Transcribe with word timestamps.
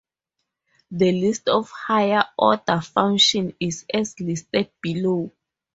The 0.89 1.11
list 1.11 1.47
of 1.47 1.69
higher 1.69 2.23
order 2.35 2.81
functions 2.81 3.53
is 3.59 3.85
as 3.93 4.19
listed 4.19 4.71
below. 4.81 5.31